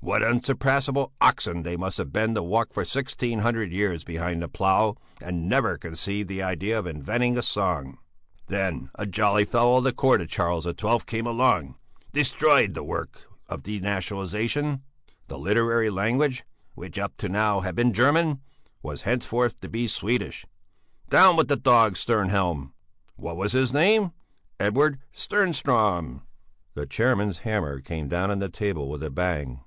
[0.00, 4.48] "What unsurpassable oxen they must have been to walk for sixteen hundred years behind the
[4.48, 7.98] plough and never conceive the idea of inventing a song!
[8.48, 11.74] "Then a jolly fellow of the court of Charles XII came along and
[12.12, 14.82] destroyed the whole work of denationalization.
[15.28, 16.44] The literary language,
[16.74, 18.40] which up to now had been German,
[18.82, 20.44] was henceforth to be Swedish:
[21.08, 22.72] Down with the dog Stjernhjelm!
[23.16, 24.12] "What was his name?
[24.58, 26.22] Edward Stjernström!"
[26.74, 29.60] The chairman's hammer came down on the table with a bang.